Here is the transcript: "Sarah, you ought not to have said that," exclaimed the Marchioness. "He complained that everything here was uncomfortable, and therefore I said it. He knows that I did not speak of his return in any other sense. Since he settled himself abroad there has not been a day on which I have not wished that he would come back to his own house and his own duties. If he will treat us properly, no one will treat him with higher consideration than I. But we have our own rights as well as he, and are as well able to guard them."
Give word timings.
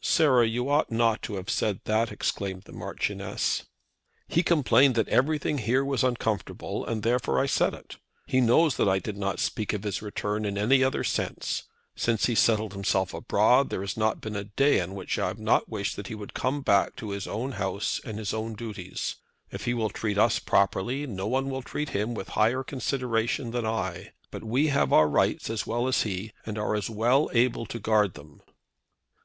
"Sarah, 0.00 0.46
you 0.46 0.70
ought 0.70 0.92
not 0.92 1.22
to 1.22 1.34
have 1.34 1.50
said 1.50 1.80
that," 1.86 2.12
exclaimed 2.12 2.62
the 2.66 2.72
Marchioness. 2.72 3.64
"He 4.28 4.44
complained 4.44 4.94
that 4.94 5.08
everything 5.08 5.58
here 5.58 5.84
was 5.84 6.04
uncomfortable, 6.04 6.86
and 6.86 7.02
therefore 7.02 7.40
I 7.40 7.46
said 7.46 7.74
it. 7.74 7.96
He 8.28 8.40
knows 8.40 8.76
that 8.76 8.88
I 8.88 9.00
did 9.00 9.16
not 9.16 9.40
speak 9.40 9.72
of 9.72 9.82
his 9.82 10.00
return 10.00 10.44
in 10.44 10.56
any 10.56 10.84
other 10.84 11.02
sense. 11.02 11.64
Since 11.96 12.26
he 12.26 12.36
settled 12.36 12.74
himself 12.74 13.12
abroad 13.12 13.70
there 13.70 13.80
has 13.80 13.96
not 13.96 14.20
been 14.20 14.36
a 14.36 14.44
day 14.44 14.80
on 14.80 14.94
which 14.94 15.18
I 15.18 15.26
have 15.26 15.40
not 15.40 15.68
wished 15.68 15.96
that 15.96 16.06
he 16.06 16.14
would 16.14 16.32
come 16.32 16.60
back 16.60 16.94
to 16.98 17.10
his 17.10 17.26
own 17.26 17.50
house 17.50 18.00
and 18.04 18.18
his 18.20 18.32
own 18.32 18.54
duties. 18.54 19.16
If 19.50 19.64
he 19.64 19.74
will 19.74 19.90
treat 19.90 20.16
us 20.16 20.38
properly, 20.38 21.08
no 21.08 21.26
one 21.26 21.50
will 21.50 21.62
treat 21.62 21.88
him 21.88 22.14
with 22.14 22.28
higher 22.38 22.62
consideration 22.62 23.50
than 23.50 23.66
I. 23.66 24.12
But 24.30 24.44
we 24.44 24.68
have 24.68 24.92
our 24.92 25.06
own 25.08 25.12
rights 25.14 25.50
as 25.50 25.66
well 25.66 25.88
as 25.88 26.02
he, 26.02 26.30
and 26.46 26.56
are 26.56 26.76
as 26.76 26.88
well 26.88 27.30
able 27.32 27.66
to 27.66 27.80
guard 27.80 28.14
them." 28.14 28.42